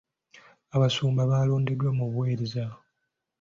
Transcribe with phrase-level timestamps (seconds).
[0.75, 2.63] Abasumba balondebwa mu buweereza.